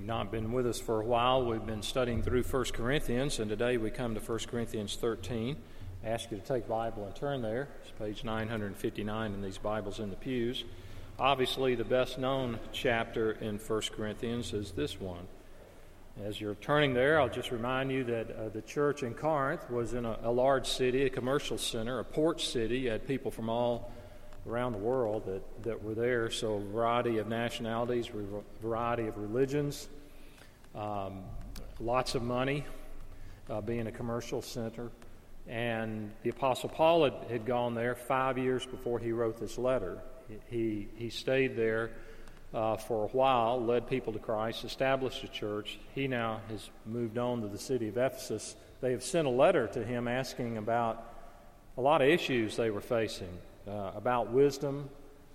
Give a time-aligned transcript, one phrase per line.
[0.00, 3.50] you've not been with us for a while, we've been studying through 1 Corinthians, and
[3.50, 5.58] today we come to 1 Corinthians 13.
[6.02, 7.68] I ask you to take Bible and turn there.
[7.82, 10.64] It's page 959 in these Bibles in the pews.
[11.18, 15.28] Obviously, the best known chapter in 1 Corinthians is this one.
[16.24, 19.92] As you're turning there, I'll just remind you that uh, the church in Corinth was
[19.92, 22.78] in a, a large city, a commercial center, a port city.
[22.78, 23.92] You had people from all
[24.48, 26.30] around the world that, that were there.
[26.30, 29.88] So, a variety of nationalities, a variety of religions,
[30.74, 31.22] um,
[31.78, 32.64] lots of money,
[33.48, 34.90] uh, being a commercial center.
[35.48, 39.98] And the Apostle Paul had, had gone there five years before he wrote this letter.
[40.48, 41.90] He, he stayed there
[42.54, 45.78] uh, for a while, led people to Christ, established a church.
[45.94, 48.54] He now has moved on to the city of Ephesus.
[48.80, 51.04] They have sent a letter to him asking about
[51.76, 54.88] a lot of issues they were facing uh, about wisdom,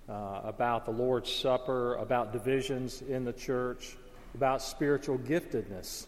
[0.08, 3.96] uh, about the Lord's Supper, about divisions in the church,
[4.34, 6.06] about spiritual giftedness,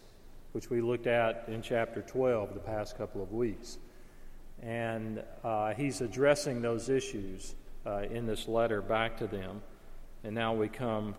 [0.51, 3.77] which we looked at in chapter 12 the past couple of weeks.
[4.61, 9.61] And uh, he's addressing those issues uh, in this letter back to them.
[10.23, 11.15] And now we come,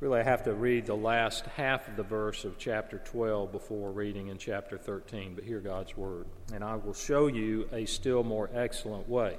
[0.00, 3.90] really, I have to read the last half of the verse of chapter 12 before
[3.90, 6.26] reading in chapter 13, but hear God's word.
[6.52, 9.38] And I will show you a still more excellent way.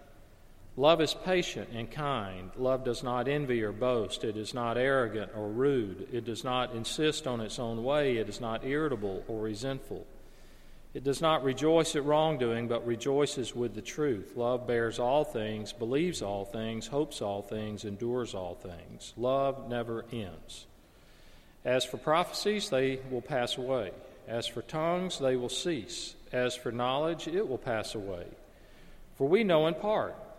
[0.77, 2.49] Love is patient and kind.
[2.55, 4.23] Love does not envy or boast.
[4.23, 6.07] It is not arrogant or rude.
[6.13, 8.17] It does not insist on its own way.
[8.17, 10.05] It is not irritable or resentful.
[10.93, 14.33] It does not rejoice at wrongdoing, but rejoices with the truth.
[14.35, 19.13] Love bears all things, believes all things, hopes all things, endures all things.
[19.17, 20.65] Love never ends.
[21.63, 23.91] As for prophecies, they will pass away.
[24.27, 26.15] As for tongues, they will cease.
[26.31, 28.25] As for knowledge, it will pass away.
[29.17, 30.15] For we know in part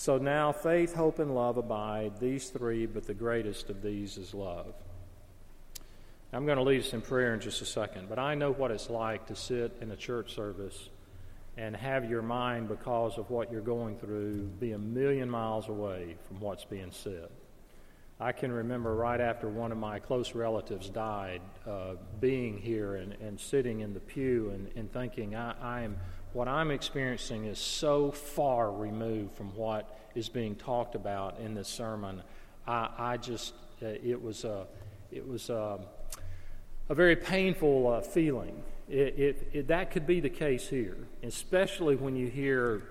[0.00, 4.32] So now faith, hope, and love abide, these three, but the greatest of these is
[4.32, 4.72] love.
[6.32, 8.70] I'm going to lead us in prayer in just a second, but I know what
[8.70, 10.88] it's like to sit in a church service
[11.58, 16.16] and have your mind, because of what you're going through, be a million miles away
[16.26, 17.28] from what's being said.
[18.18, 23.12] I can remember right after one of my close relatives died, uh, being here and,
[23.20, 25.98] and sitting in the pew and, and thinking, I, I am
[26.32, 31.68] what I'm experiencing is so far removed from what is being talked about in this
[31.68, 32.22] sermon.
[32.66, 34.66] I, I just, uh, it was a,
[35.10, 35.80] it was a,
[36.88, 38.62] a very painful uh, feeling.
[38.88, 42.82] It, it, it, that could be the case here, especially when you hear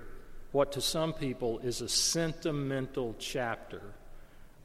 [0.52, 3.82] what to some people is a sentimental chapter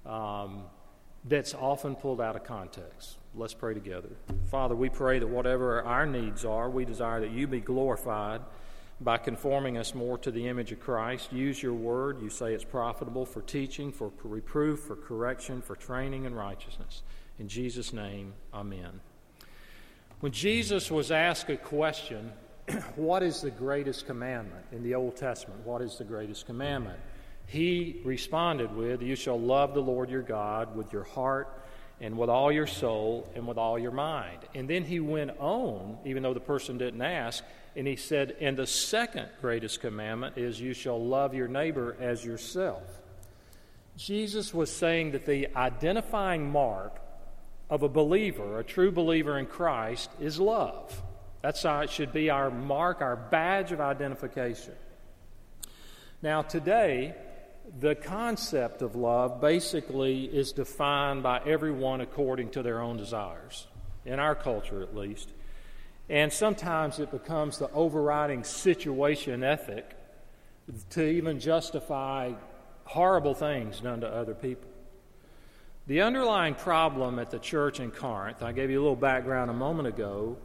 [0.05, 0.63] um,
[1.25, 3.17] that's often pulled out of context.
[3.35, 4.09] Let's pray together.
[4.49, 8.41] Father, we pray that whatever our needs are, we desire that you be glorified
[9.01, 11.33] by conforming us more to the image of Christ.
[11.33, 12.21] Use your word.
[12.21, 17.03] You say it's profitable for teaching, for reproof, for correction, for training in righteousness.
[17.37, 19.01] In Jesus' name, amen.
[20.21, 22.31] When Jesus was asked a question,
[22.95, 25.65] what is the greatest commandment in the Old Testament?
[25.65, 26.99] What is the greatest commandment?
[27.47, 31.61] He responded with, You shall love the Lord your God with your heart
[32.01, 34.39] and with all your soul and with all your mind.
[34.53, 37.43] And then he went on, even though the person didn't ask,
[37.75, 42.23] and he said, And the second greatest commandment is, You shall love your neighbor as
[42.23, 42.83] yourself.
[43.97, 46.99] Jesus was saying that the identifying mark
[47.69, 51.01] of a believer, a true believer in Christ, is love.
[51.41, 54.73] That's how it should be our mark, our badge of identification.
[56.21, 57.15] Now, today,
[57.79, 63.67] the concept of love basically is defined by everyone according to their own desires,
[64.05, 65.29] in our culture at least.
[66.09, 69.95] And sometimes it becomes the overriding situation ethic
[70.91, 72.33] to even justify
[72.85, 74.69] horrible things done to other people.
[75.87, 79.53] The underlying problem at the church in Corinth, I gave you a little background a
[79.53, 80.37] moment ago,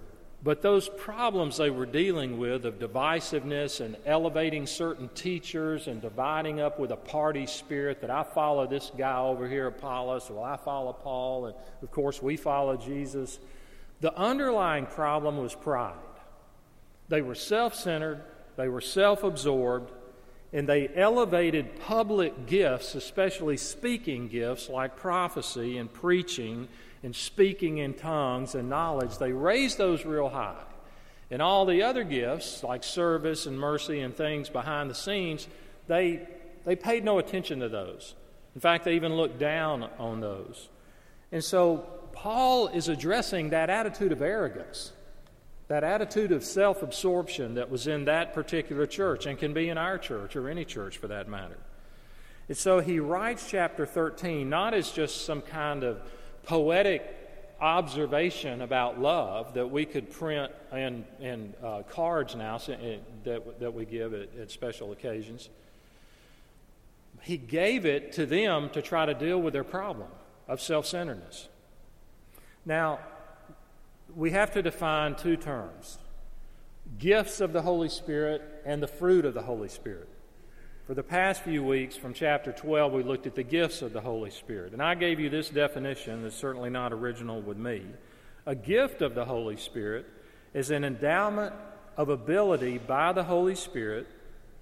[0.42, 6.60] But those problems they were dealing with of divisiveness and elevating certain teachers and dividing
[6.60, 10.56] up with a party spirit that I follow this guy over here, Apollos, well, I
[10.56, 13.38] follow Paul, and of course we follow Jesus.
[14.00, 15.94] The underlying problem was pride.
[17.08, 18.22] They were self centered,
[18.56, 19.92] they were self absorbed,
[20.52, 26.68] and they elevated public gifts, especially speaking gifts like prophecy and preaching
[27.02, 30.62] and speaking in tongues and knowledge, they raised those real high.
[31.30, 35.46] And all the other gifts, like service and mercy and things behind the scenes,
[35.86, 36.26] they,
[36.64, 38.14] they paid no attention to those.
[38.54, 40.68] In fact, they even looked down on those.
[41.30, 41.86] And so
[42.20, 44.92] Paul is addressing that attitude of arrogance,
[45.68, 49.78] that attitude of self absorption that was in that particular church and can be in
[49.78, 51.56] our church or any church for that matter.
[52.48, 56.02] And so he writes chapter 13 not as just some kind of
[56.42, 57.02] poetic
[57.58, 62.58] observation about love that we could print in, in uh, cards now
[63.24, 65.48] that, that we give at, at special occasions.
[67.22, 70.08] He gave it to them to try to deal with their problem
[70.46, 71.48] of self centeredness.
[72.70, 73.00] Now,
[74.14, 75.98] we have to define two terms
[77.00, 80.08] gifts of the Holy Spirit and the fruit of the Holy Spirit.
[80.86, 84.00] For the past few weeks, from chapter 12, we looked at the gifts of the
[84.00, 84.72] Holy Spirit.
[84.72, 87.82] And I gave you this definition that's certainly not original with me.
[88.46, 90.06] A gift of the Holy Spirit
[90.54, 91.52] is an endowment
[91.96, 94.06] of ability by the Holy Spirit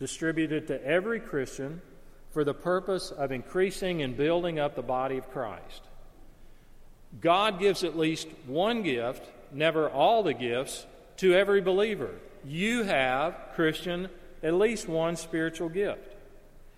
[0.00, 1.82] distributed to every Christian
[2.30, 5.82] for the purpose of increasing and building up the body of Christ.
[7.20, 10.86] God gives at least one gift, never all the gifts,
[11.18, 12.10] to every believer.
[12.44, 14.08] You have, Christian,
[14.42, 16.14] at least one spiritual gift.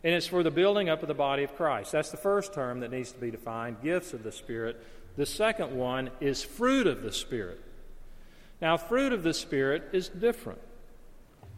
[0.02, 1.92] And it's for the building up of the body of Christ.
[1.92, 4.82] That's the first term that needs to be defined gifts of the Spirit.
[5.16, 7.60] The second one is fruit of the Spirit.
[8.62, 10.60] Now, fruit of the Spirit is different.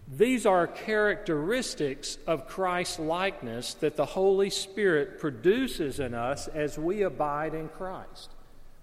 [0.09, 7.03] These are characteristics of Christ's likeness that the Holy Spirit produces in us as we
[7.03, 8.31] abide in Christ.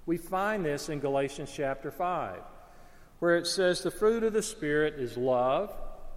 [0.09, 2.39] We find this in Galatians chapter 5,
[3.19, 5.71] where it says the fruit of the Spirit is love,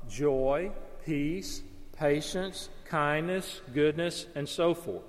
[0.09, 0.71] joy,
[1.05, 1.61] peace,
[1.99, 5.05] patience, kindness, goodness, and so forth.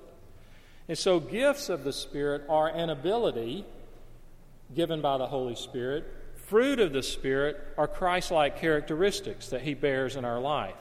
[0.86, 3.64] And so, gifts of the Spirit are an ability
[4.74, 6.04] given by the Holy Spirit.
[6.36, 10.76] Fruit of the Spirit are Christ like characteristics that He bears in our life.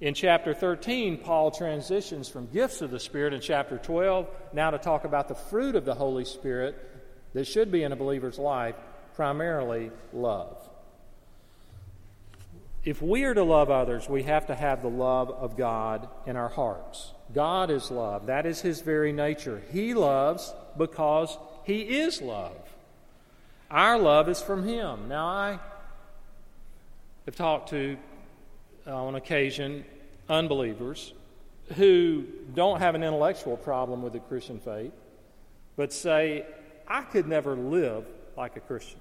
[0.00, 4.78] In chapter 13, Paul transitions from gifts of the Spirit in chapter 12 now to
[4.78, 6.86] talk about the fruit of the Holy Spirit
[7.32, 8.74] that should be in a believer's life,
[9.14, 10.56] primarily love.
[12.84, 16.36] If we are to love others, we have to have the love of God in
[16.36, 17.12] our hearts.
[17.34, 18.26] God is love.
[18.26, 19.62] That is His very nature.
[19.70, 22.56] He loves because He is love.
[23.70, 25.08] Our love is from Him.
[25.08, 25.58] Now, I
[27.26, 27.98] have talked to,
[28.86, 29.84] uh, on occasion,
[30.28, 31.12] unbelievers
[31.76, 32.24] who
[32.54, 34.92] don't have an intellectual problem with the Christian faith,
[35.76, 36.46] but say,
[36.90, 38.04] I could never live
[38.36, 38.98] like a Christian.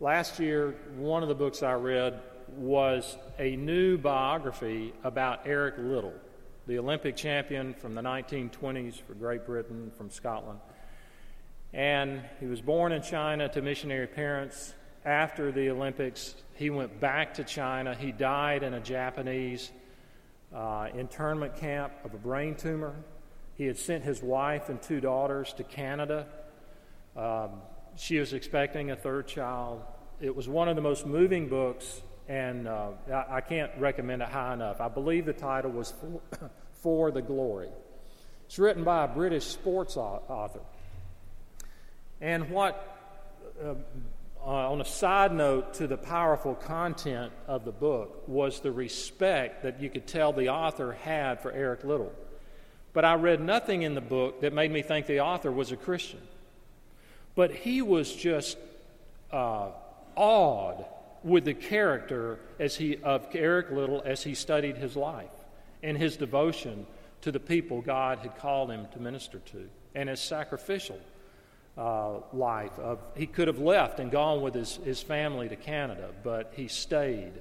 [0.00, 6.14] Last year, one of the books I read was a new biography about Eric Liddell,
[6.66, 10.58] the Olympic champion from the 1920s for Great Britain, from Scotland.
[11.72, 14.74] And he was born in China to missionary parents.
[15.04, 17.94] After the Olympics, he went back to China.
[17.94, 19.70] He died in a Japanese
[20.52, 22.96] uh, internment camp of a brain tumor.
[23.54, 26.26] He had sent his wife and two daughters to Canada.
[27.18, 27.62] Um,
[27.96, 29.82] she was expecting a third child.
[30.20, 34.28] It was one of the most moving books and uh, I, I, can't recommend it
[34.28, 34.80] high enough.
[34.80, 36.50] I believe the title was For,
[36.82, 37.70] For the Glory.
[38.46, 40.60] It's written by a British sports author.
[42.20, 42.96] And what,
[43.62, 43.74] uh,
[44.44, 49.62] uh, on a side note to the powerful content of the book, was the respect
[49.62, 52.12] that you could tell the author had for Eric Liddell.
[52.92, 55.76] But I read nothing in the book that made me think the author was a
[55.76, 56.20] Christian.
[57.38, 58.58] But he was just
[59.30, 59.68] uh,
[60.16, 60.84] awed
[61.22, 65.30] with the character as he, of Eric Liddell as he studied his life
[65.80, 66.84] and his devotion
[67.20, 70.98] to the people God had called him to minister to, and his sacrificial
[71.76, 72.76] uh, life.
[72.76, 76.66] Of, he could have left and gone with his, his family to Canada, but he
[76.66, 77.34] stayed.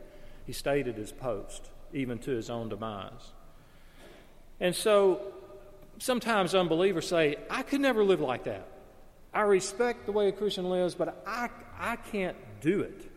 [0.45, 3.31] He stayed at his post, even to his own demise.
[4.59, 5.21] And so
[5.97, 8.76] sometimes unbelievers say, I could never live like that.
[9.37, 13.07] I respect the way a Christian lives, but I, I can't do it.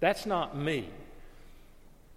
[0.00, 0.90] That's not me.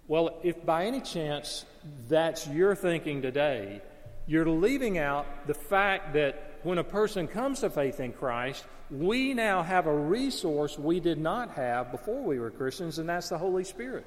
[0.08, 1.64] Well, if by any chance
[2.06, 3.80] that's your thinking today,
[4.26, 9.32] you're leaving out the fact that when a person comes to faith in Christ, we
[9.32, 13.38] now have a resource we did not have before we were Christians, and that's the
[13.38, 14.04] Holy Spirit.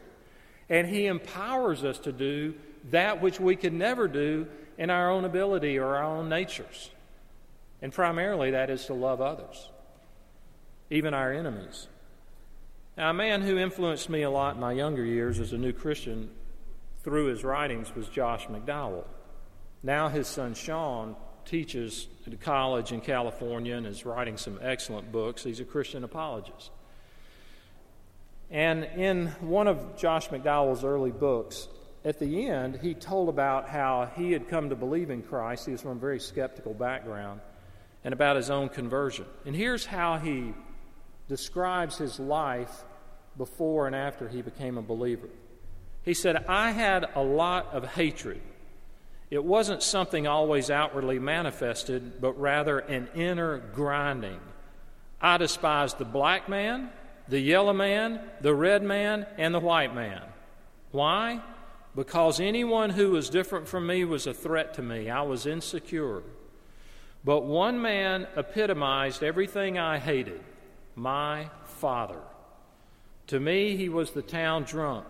[0.70, 2.54] And He empowers us to do
[2.92, 4.46] that which we could never do
[4.78, 6.92] in our own ability or our own natures.
[7.84, 9.70] And primarily, that is to love others,
[10.90, 11.90] even our enemies.
[12.96, 15.74] Now, a man who influenced me a lot in my younger years as a new
[15.74, 16.30] Christian
[17.04, 19.04] through his writings was Josh McDowell.
[19.84, 25.12] Now, his son Sean teaches at a college in California and is writing some excellent
[25.12, 25.44] books.
[25.44, 26.72] He's a Christian apologist.
[28.50, 31.68] And in one of Josh McDowell's early books,
[32.06, 35.66] at the end, he told about how he had come to believe in Christ.
[35.66, 37.42] He was from a very skeptical background
[38.04, 39.26] and about his own conversion.
[39.46, 40.54] And here's how he
[41.28, 42.84] describes his life
[43.38, 45.30] before and after he became a believer.
[46.04, 48.42] He said, I had a lot of hatred.
[49.30, 54.40] It wasn't something always outwardly manifested, but rather an inner grinding.
[55.22, 56.90] I despised the black man,
[57.30, 60.22] the yellow man, the red man, and the white man.
[60.92, 61.42] Why?
[61.96, 65.10] Because anyone who was different from me was a threat to me.
[65.10, 66.22] I was insecure.
[67.24, 70.42] But one man epitomized everything I hated
[70.96, 72.20] my father.
[73.27, 75.06] To me, he was the town drunk.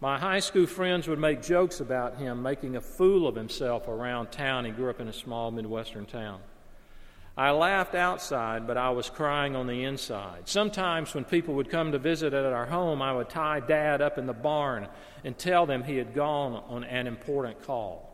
[0.00, 4.32] My high school friends would make jokes about him making a fool of himself around
[4.32, 4.64] town.
[4.64, 6.40] He grew up in a small Midwestern town.
[7.36, 10.48] I laughed outside, but I was crying on the inside.
[10.48, 14.18] Sometimes, when people would come to visit at our home, I would tie Dad up
[14.18, 14.88] in the barn
[15.24, 18.13] and tell them he had gone on an important call.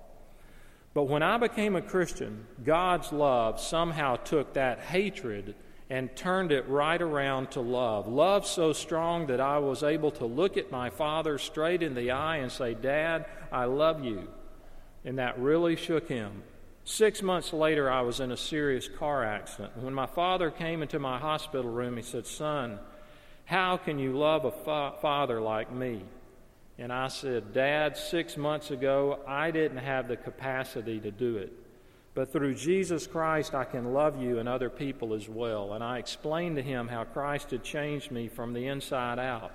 [0.92, 5.54] But when I became a Christian, God's love somehow took that hatred
[5.88, 8.06] and turned it right around to love.
[8.06, 12.12] Love so strong that I was able to look at my father straight in the
[12.12, 14.28] eye and say, Dad, I love you.
[15.04, 16.42] And that really shook him.
[16.85, 19.76] Six months later, I was in a serious car accident.
[19.76, 22.78] When my father came into my hospital room, he said, Son,
[23.44, 26.02] how can you love a fa- father like me?
[26.81, 31.53] And I said, Dad, six months ago, I didn't have the capacity to do it.
[32.15, 35.75] But through Jesus Christ, I can love you and other people as well.
[35.75, 39.53] And I explained to him how Christ had changed me from the inside out.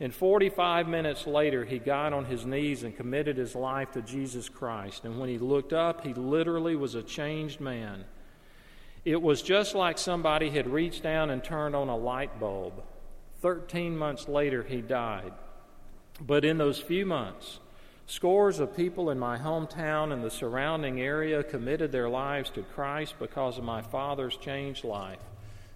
[0.00, 4.50] And 45 minutes later, he got on his knees and committed his life to Jesus
[4.50, 5.06] Christ.
[5.06, 8.04] And when he looked up, he literally was a changed man.
[9.06, 12.82] It was just like somebody had reached down and turned on a light bulb.
[13.40, 15.32] 13 months later, he died.
[16.20, 17.60] But in those few months,
[18.10, 23.14] Scores of people in my hometown and the surrounding area committed their lives to Christ
[23.20, 25.20] because of my father's changed life.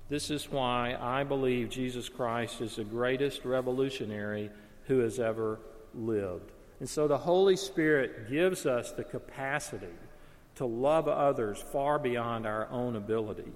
[0.08, 4.50] This is why I believe Jesus Christ is the greatest revolutionary
[4.88, 5.60] who has ever
[5.94, 6.50] lived.
[6.80, 9.94] And so the Holy Spirit gives us the capacity
[10.56, 13.52] to love others far beyond our own ability.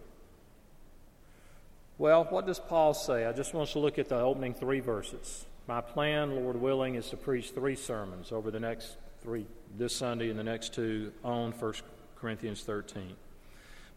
[1.98, 3.26] Well, what does Paul say?
[3.26, 5.46] I just want us to look at the opening three verses.
[5.68, 9.44] My plan, Lord willing, is to preach three sermons over the next three,
[9.76, 11.74] this Sunday and the next two on 1
[12.16, 13.14] Corinthians 13.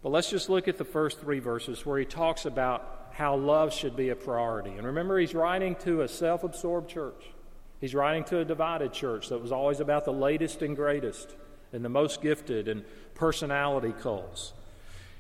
[0.04, 3.74] But let's just look at the first three verses where he talks about how love
[3.74, 4.72] should be a priority.
[4.72, 7.24] And remember, he's writing to a self absorbed church.
[7.80, 11.34] He's writing to a divided church that was always about the latest and greatest
[11.72, 12.84] and the most gifted and
[13.16, 14.52] personality cults.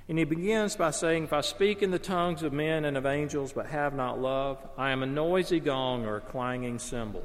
[0.10, 3.06] And he begins by saying, If I speak in the tongues of men and of
[3.06, 7.24] angels but have not love, I am a noisy gong or a clanging cymbal.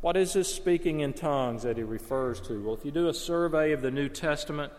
[0.00, 2.62] What is this speaking in tongues that he refers to?
[2.62, 4.70] Well, if you do a survey of the New Testament,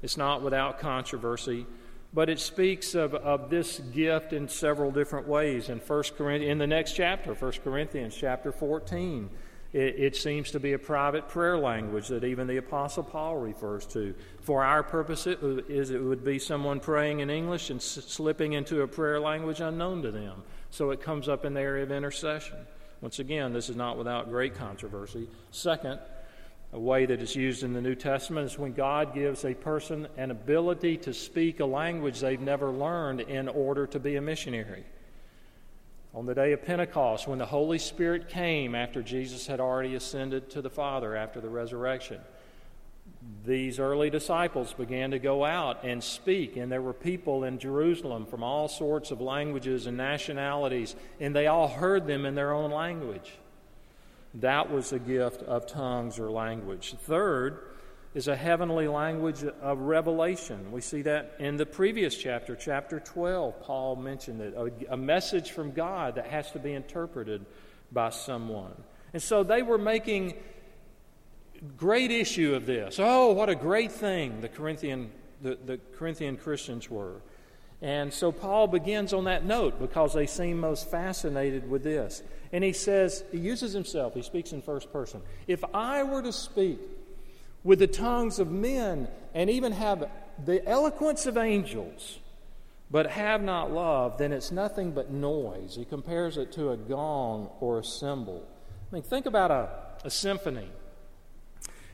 [0.00, 1.66] it's not without controversy,
[2.14, 5.68] but it speaks of, of this gift in several different ways.
[5.68, 9.28] In, First Corinthians, in the next chapter, 1 Corinthians chapter 14,
[9.72, 13.86] it, it, seems to be a private prayer language that even the Apostle Paul refers
[13.86, 14.14] to.
[14.40, 18.82] For our purpose, it, is, it would be someone praying in English and slipping into
[18.82, 20.42] a prayer language unknown to them.
[20.70, 22.56] So it comes up in the area of intercession.
[23.00, 25.28] Once again, this is not without great controversy.
[25.52, 26.00] Second,
[26.72, 30.06] a way that is used in the New Testament is when God gives a person
[30.16, 34.84] an ability to speak a language they've never learned in order to be a missionary.
[36.12, 40.50] On the day of Pentecost, when the Holy Spirit came after Jesus had already ascended
[40.50, 42.20] to the Father after the resurrection,
[43.44, 48.26] these early disciples began to go out and speak, and there were people in Jerusalem
[48.26, 52.72] from all sorts of languages and nationalities, and they all heard them in their own
[52.72, 53.32] language.
[54.34, 56.94] That was the gift of tongues or language.
[56.98, 57.60] Third,
[58.14, 60.72] is a heavenly language of revelation.
[60.72, 63.62] We see that in the previous chapter, chapter 12.
[63.62, 67.46] Paul mentioned it a, a, message from God that has to be interpreted
[67.92, 68.74] by someone.
[69.12, 70.34] And so they were making
[71.76, 72.96] great issue of this.
[72.98, 75.12] Oh, what a great thing, the Corinthian
[75.42, 77.20] the, the Corinthian Christians were.
[77.82, 82.22] And so Paul begins on that note because they seem most fascinated with this.
[82.52, 85.22] And he says, he uses himself, he speaks in first person.
[85.46, 86.78] If I were to speak
[87.62, 90.08] with the tongues of men and even have
[90.44, 92.18] the eloquence of angels,
[92.90, 95.76] but have not love, then it's nothing but noise.
[95.76, 98.46] He compares it to a gong or a cymbal.
[98.90, 99.68] I mean, think about a,
[100.04, 100.68] a symphony.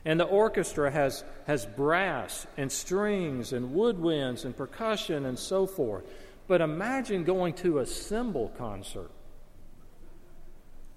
[0.05, 6.05] And the orchestra has, has brass and strings and woodwinds and percussion and so forth.
[6.47, 9.11] But imagine going to a cymbal concert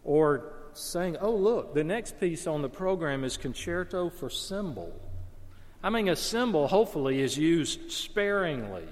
[0.05, 4.93] or saying, oh, look, the next piece on the program is Concerto for Cymbal.
[5.83, 8.87] I mean, a cymbal hopefully is used sparingly.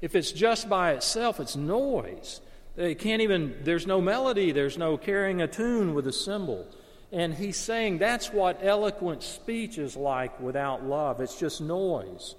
[0.00, 2.40] If it's just by itself, it's noise.
[2.76, 6.66] They can't even, there's no melody, there's no carrying a tune with a cymbal.
[7.12, 11.20] And he's saying that's what eloquent speech is like without love.
[11.20, 12.34] It's just noise.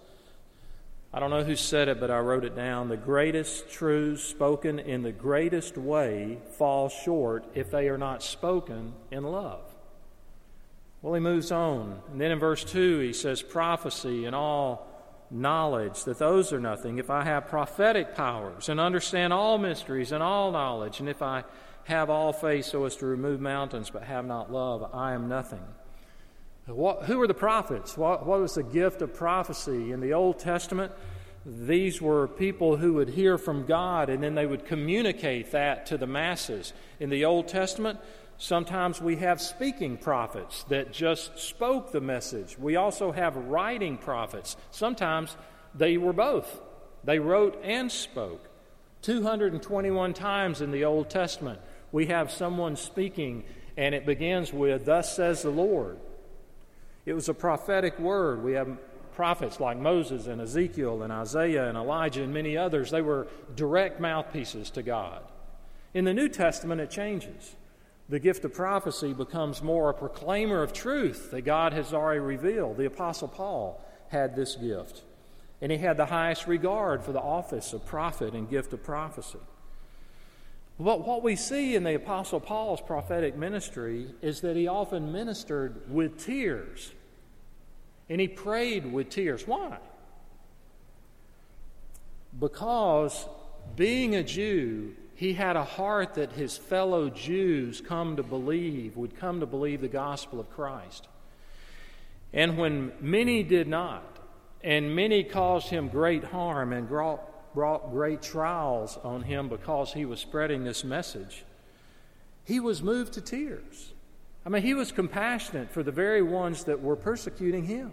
[1.16, 2.90] I don't know who said it, but I wrote it down.
[2.90, 8.92] The greatest truths spoken in the greatest way fall short if they are not spoken
[9.12, 9.62] in love.
[11.02, 12.02] Well, he moves on.
[12.12, 14.88] And then in verse 2, he says, prophecy and all
[15.32, 16.98] knowledge, that those are nothing.
[16.98, 21.46] If I have prophetic powers and understand all mysteries and all knowledge, and if I
[21.86, 25.64] have all faith so as to remove mountains, but have not love, I am nothing.
[26.68, 27.96] What, who were the prophets?
[27.96, 29.92] What, what was the gift of prophecy?
[29.92, 30.92] In the Old Testament,
[31.46, 35.98] these were people who would hear from God and then they would communicate that to
[35.98, 36.74] the masses.
[37.00, 38.00] In the Old Testament,
[38.40, 42.58] sometimes we have speaking prophets that just spoke the message.
[42.58, 44.58] We also have writing prophets.
[44.72, 45.38] Sometimes
[45.76, 46.62] they were both,
[47.04, 48.50] they wrote and spoke.
[49.04, 51.60] 221 times in the Old Testament,
[51.92, 53.44] we have someone speaking,
[53.78, 56.00] and it begins with, Thus says the Lord.
[57.06, 58.44] It was a prophetic word.
[58.44, 58.78] We have
[59.14, 62.92] prophets like Moses and Ezekiel and Isaiah and Elijah and many others.
[62.92, 65.22] They were direct mouthpieces to God.
[65.94, 67.56] In the New Testament, it changes.
[68.10, 72.78] The gift of prophecy becomes more a proclaimer of truth that God has already revealed.
[72.78, 75.04] The Apostle Paul had this gift,
[75.62, 79.40] and he had the highest regard for the office of prophet and gift of prophecy.
[80.80, 85.90] But what we see in the Apostle Paul's prophetic ministry is that he often ministered
[85.90, 86.92] with tears.
[88.10, 89.48] And he prayed with tears.
[89.48, 89.78] Why?
[92.40, 93.28] Because
[93.76, 99.18] being a Jew, he had a heart that his fellow Jews come to believe, would
[99.18, 101.08] come to believe the gospel of Christ.
[102.34, 104.20] And when many did not,
[104.64, 107.22] and many caused him great harm and brought
[107.56, 111.46] brought great trials on him because he was spreading this message,
[112.44, 113.94] he was moved to tears.
[114.46, 117.92] I mean, he was compassionate for the very ones that were persecuting him.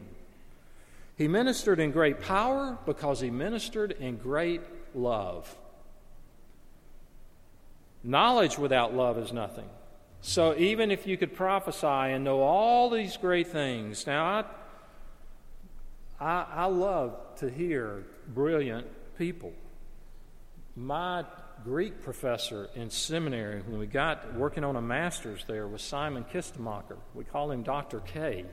[1.17, 4.61] He ministered in great power because he ministered in great
[4.95, 5.57] love.
[8.05, 9.69] Knowledge without love is nothing.
[10.21, 14.45] So even if you could prophesy and know all these great things, now I,
[16.25, 18.87] I, I love to hear brilliant
[19.19, 19.53] people.
[20.77, 21.25] My
[21.65, 26.97] Greek professor in seminary, when we got working on a master's there, was Simon Kistemaker.
[27.15, 28.01] We call him Dr.
[28.01, 28.45] K.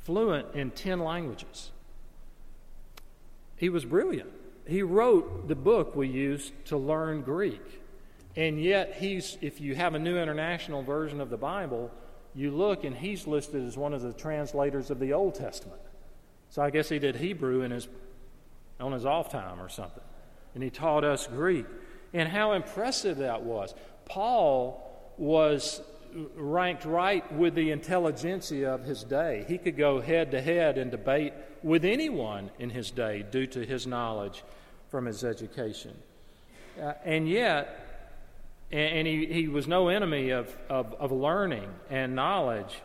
[0.00, 1.70] Fluent in 10 languages.
[3.56, 4.30] He was brilliant.
[4.66, 7.82] He wrote the book we used to learn Greek.
[8.36, 11.90] And yet, he's, if you have a New International Version of the Bible,
[12.34, 15.80] you look and he's listed as one of the translators of the Old Testament.
[16.50, 17.88] So I guess he did Hebrew in his
[18.80, 20.02] on his off time or something.
[20.54, 21.66] And he taught us Greek.
[22.12, 23.74] And how impressive that was.
[24.06, 24.80] Paul
[25.16, 25.80] was
[26.36, 29.44] ranked right with the intelligentsia of his day.
[29.48, 33.64] He could go head to head and debate with anyone in his day due to
[33.64, 34.44] his knowledge
[34.90, 35.96] from his education.
[36.80, 37.80] Uh, and yet,
[38.70, 42.80] and he, he was no enemy of, of, of learning and knowledge.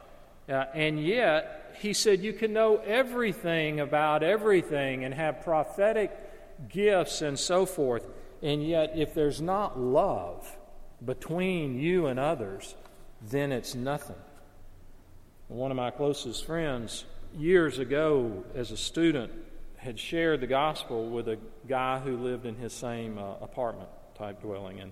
[0.47, 6.11] Uh, and yet, he said you can know everything about everything and have prophetic
[6.67, 8.05] gifts and so forth.
[8.41, 10.57] And yet, if there's not love
[11.03, 12.75] between you and others,
[13.21, 14.15] then it's nothing.
[15.47, 19.31] One of my closest friends, years ago, as a student,
[19.77, 24.41] had shared the gospel with a guy who lived in his same uh, apartment type
[24.41, 24.91] dwelling in,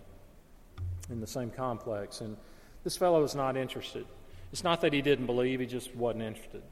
[1.10, 2.22] in the same complex.
[2.22, 2.38] And
[2.84, 4.06] this fellow was not interested.
[4.52, 6.64] It's not that he didn't believe, he just wasn't interested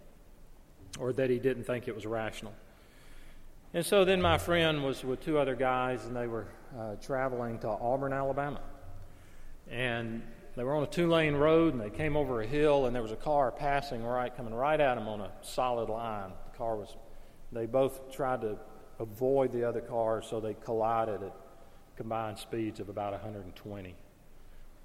[0.99, 2.53] or that he didn't think it was rational.
[3.75, 6.47] And so then my friend was with two other guys, and they were
[6.79, 8.61] uh, traveling to Auburn, Alabama.
[9.69, 10.21] And
[10.55, 13.03] they were on a two lane road, and they came over a hill, and there
[13.03, 16.31] was a car passing right, coming right at them on a solid line.
[16.53, 16.95] The car was
[17.51, 18.57] They both tried to
[18.97, 21.35] avoid the other car, so they collided at
[21.97, 23.93] combined speeds of about 120.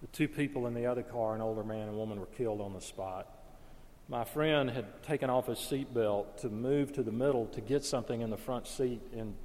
[0.01, 2.73] The two people in the other car, an older man and woman, were killed on
[2.73, 3.29] the spot.
[4.11, 8.23] My friend had taken off his seatbelt to move to the middle to get something
[8.23, 9.37] in the front seat, and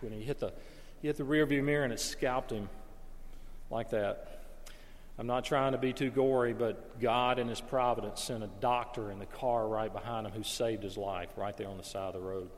[0.00, 0.52] when he hit the
[1.00, 2.68] he hit the rearview mirror and it scalped him
[3.70, 4.42] like that.
[5.18, 9.10] I'm not trying to be too gory, but God in His providence sent a doctor
[9.10, 12.14] in the car right behind him who saved his life right there on the side
[12.14, 12.50] of the road.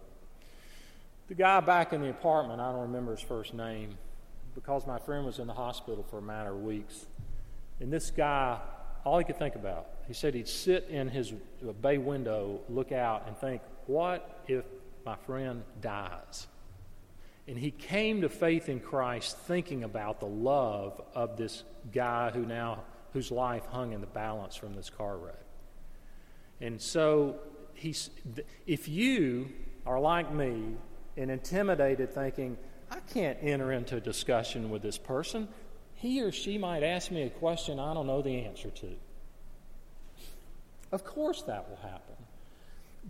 [1.28, 3.96] The guy back in the apartment, I don't remember his first name,
[4.54, 7.06] because my friend was in the hospital for a matter of weeks.
[7.80, 8.60] And this guy,
[9.04, 11.32] all he could think about, he said he'd sit in his
[11.66, 14.64] uh, bay window, look out, and think, what if
[15.04, 16.46] my friend dies?
[17.46, 21.62] And he came to faith in Christ thinking about the love of this
[21.92, 25.34] guy who now whose life hung in the balance from this car wreck.
[26.60, 27.36] And so
[27.74, 28.10] he's
[28.66, 29.50] if you
[29.86, 30.76] are like me
[31.16, 32.56] and intimidated thinking,
[32.90, 35.48] I can't enter into a discussion with this person.
[35.94, 38.96] He or she might ask me a question I don't know the answer to.
[40.94, 42.14] Of course that will happen.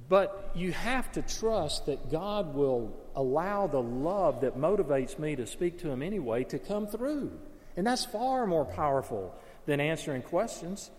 [0.09, 5.47] But you have to trust that God will allow the love that motivates me to
[5.47, 7.31] speak to Him anyway to come through.
[7.77, 9.35] And that's far more powerful
[9.67, 10.91] than answering questions.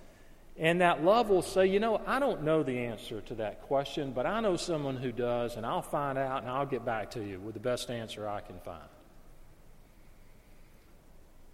[0.58, 4.12] And that love will say, you know, I don't know the answer to that question,
[4.12, 7.24] but I know someone who does, and I'll find out and I'll get back to
[7.24, 8.89] you with the best answer I can find.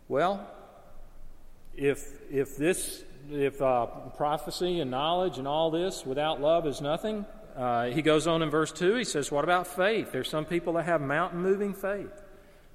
[0.10, 0.46] Well,
[1.74, 7.26] if, if this if uh, prophecy and knowledge and all this without love is nothing,
[7.56, 10.12] uh, he goes on in verse 2, he says, What about faith?
[10.12, 12.24] There's some people that have mountain moving faith.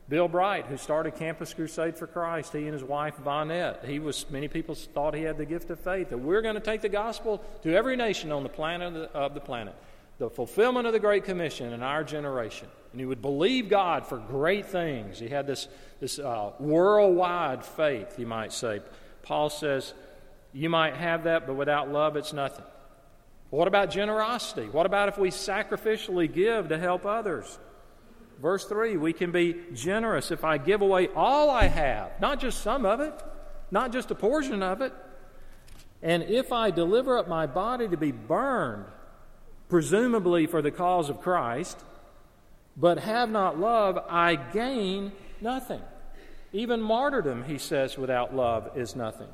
[0.08, 4.30] Bill Bright, who started Campus Crusade for Christ, he and his wife Vonette, he was,
[4.30, 6.88] many people thought he had the gift of faith, that we're going to take the
[6.88, 9.74] gospel to every nation on the planet of the, of the planet.
[10.18, 12.68] The fulfillment of the Great Commission in our generation.
[12.92, 15.18] And he would believe God for great things.
[15.18, 15.68] He had this,
[16.00, 18.80] this uh, worldwide faith, you might say.
[19.22, 19.92] Paul says,
[20.56, 22.64] you might have that, but without love, it's nothing.
[23.50, 24.68] What about generosity?
[24.70, 27.58] What about if we sacrificially give to help others?
[28.40, 32.62] Verse 3 we can be generous if I give away all I have, not just
[32.62, 33.12] some of it,
[33.70, 34.94] not just a portion of it.
[36.02, 38.86] And if I deliver up my body to be burned,
[39.68, 41.78] presumably for the cause of Christ,
[42.78, 45.82] but have not love, I gain nothing.
[46.54, 49.28] Even martyrdom, he says, without love is nothing.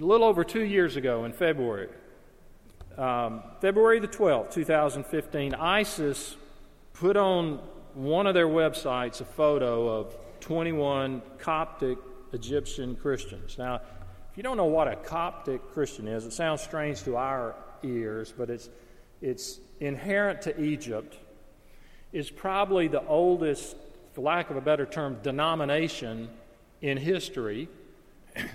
[0.00, 1.88] A little over two years ago in February,
[2.96, 6.36] um, February the 12th, 2015, ISIS
[6.92, 7.58] put on
[7.94, 11.98] one of their websites a photo of 21 Coptic
[12.32, 13.58] Egyptian Christians.
[13.58, 13.80] Now,
[14.30, 18.32] if you don't know what a Coptic Christian is, it sounds strange to our ears,
[18.36, 18.68] but it's,
[19.20, 21.18] it's inherent to Egypt.
[22.12, 23.74] It's probably the oldest,
[24.12, 26.28] for lack of a better term, denomination
[26.82, 27.68] in history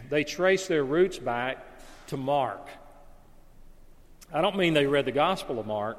[0.09, 1.57] they trace their roots back
[2.07, 2.67] to Mark.
[4.33, 5.97] I don't mean they read the Gospel of Mark.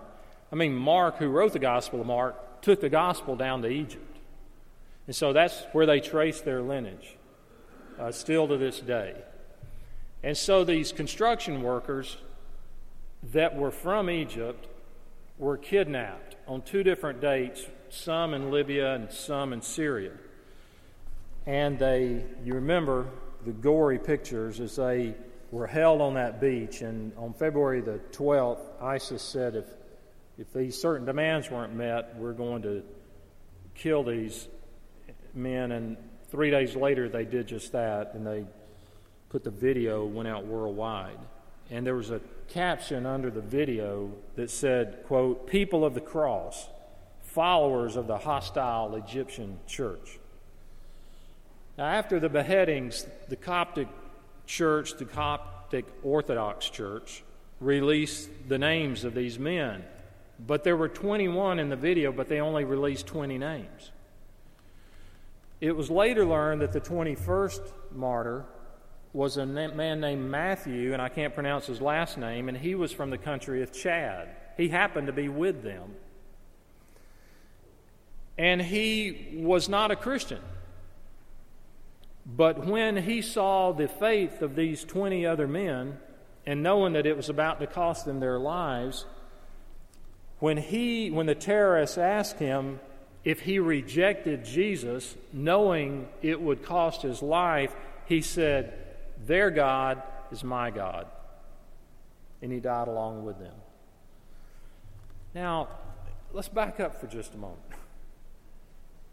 [0.53, 4.17] I mean, Mark, who wrote the Gospel of Mark, took the Gospel down to Egypt.
[5.07, 7.17] And so that's where they trace their lineage,
[7.99, 9.15] uh, still to this day.
[10.23, 12.17] And so these construction workers
[13.33, 14.67] that were from Egypt
[15.39, 20.13] were kidnapped on two different dates, some in Libya and some in Syria.
[21.47, 23.07] And they, you remember,
[23.45, 25.15] the gory pictures as they
[25.51, 26.83] were held on that beach.
[26.83, 29.67] And on February the 12th, ISIS said if,
[30.39, 32.83] if these certain demands weren't met, we're going to
[33.75, 34.49] kill these
[35.35, 35.73] men.
[35.73, 35.97] And
[36.31, 38.45] three days later, they did just that, and they
[39.29, 41.19] put the video, went out worldwide.
[41.71, 46.69] And there was a caption under the video that said, quote, People of the cross,
[47.23, 50.19] followers of the hostile Egyptian church.
[51.77, 53.89] Now, after the beheadings, the Coptic
[54.47, 57.25] Church, the Coptic Orthodox Church,
[57.61, 59.85] released the names of these men.
[60.47, 63.91] But there were 21 in the video, but they only released 20 names.
[65.61, 67.61] It was later learned that the 21st
[67.93, 68.45] martyr
[69.13, 72.93] was a man named Matthew, and I can't pronounce his last name, and he was
[72.93, 74.29] from the country of Chad.
[74.57, 75.95] He happened to be with them.
[78.37, 80.41] And he was not a Christian.
[82.27, 85.99] But when he saw the faith of these 20 other men,
[86.47, 89.05] and knowing that it was about to cost them their lives,
[90.39, 92.81] when, he, when the terrorists asked him
[93.25, 97.75] if he rejected Jesus, knowing it would cost his life,
[98.07, 98.75] he said,
[99.27, 101.07] Their God is my God.
[102.43, 103.55] And he died along with them.
[105.35, 105.69] Now,
[106.33, 107.61] let's back up for just a moment.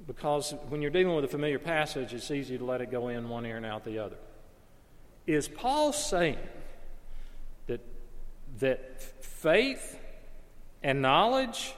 [0.07, 3.29] Because when you're dealing with a familiar passage, it's easy to let it go in
[3.29, 4.17] one ear and out the other.
[5.27, 6.39] Is Paul saying
[7.67, 7.81] that,
[8.59, 9.99] that faith
[10.81, 11.73] and knowledge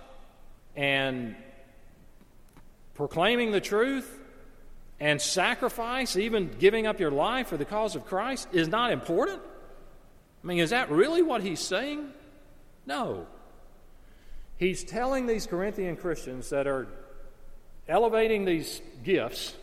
[0.75, 1.35] and
[2.93, 4.19] proclaiming the truth
[4.99, 9.41] and sacrifice, even giving up your life for the cause of Christ, is not important?
[10.43, 12.09] I mean, is that really what he's saying?
[12.85, 13.27] No.
[14.57, 16.87] He's telling these Corinthian Christians that are
[17.87, 19.53] elevating these gifts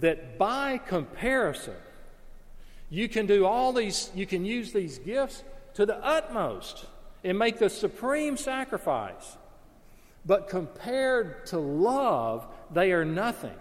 [0.00, 1.74] that by comparison,
[2.90, 5.42] you can do all these, you can use these gifts
[5.74, 6.86] to the utmost
[7.22, 9.36] and make the supreme sacrifice.
[10.26, 13.54] But compared to love, they are nothing.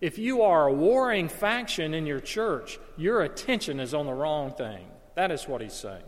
[0.00, 4.52] If you are a warring faction in your church, your attention is on the wrong
[4.52, 4.86] thing.
[5.14, 6.04] That is what he's saying.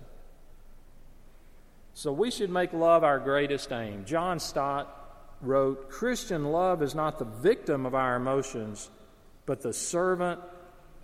[1.95, 4.05] So we should make love our greatest aim.
[4.05, 5.00] John Stott
[5.43, 8.91] wrote Christian love is not the victim of our emotions,
[9.47, 10.41] but the servant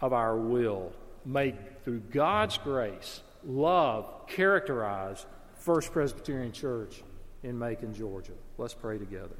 [0.00, 0.92] of our will.
[1.24, 5.24] May, through God's grace, love characterize
[5.58, 7.02] First Presbyterian Church
[7.42, 8.32] in Macon, Georgia.
[8.58, 9.36] Let's pray together.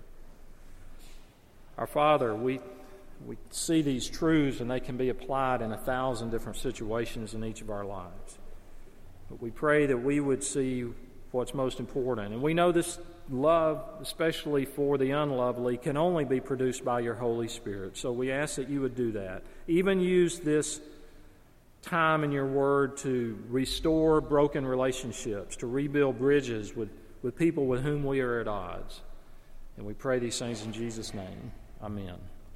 [1.78, 2.60] Our Father, we,
[3.26, 7.44] we see these truths and they can be applied in a thousand different situations in
[7.44, 8.38] each of our lives.
[9.28, 10.86] But we pray that we would see
[11.32, 12.32] what's most important.
[12.32, 12.98] And we know this
[13.30, 17.96] love, especially for the unlovely, can only be produced by your Holy Spirit.
[17.96, 19.42] So we ask that you would do that.
[19.66, 20.80] Even use this
[21.82, 26.90] time in your word to restore broken relationships, to rebuild bridges with,
[27.22, 29.00] with people with whom we are at odds.
[29.76, 31.52] And we pray these things in Jesus' name.
[31.82, 32.16] Amen.